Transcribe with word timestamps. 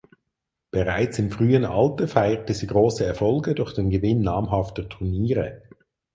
Bereits 0.71 1.19
im 1.19 1.29
frühen 1.29 1.63
Alter 1.63 2.07
feierte 2.07 2.55
sie 2.55 2.65
große 2.65 3.05
Erfolge 3.05 3.53
durch 3.53 3.75
den 3.75 3.91
Gewinn 3.91 4.21
namhafter 4.23 4.89
Turniere. 4.89 5.61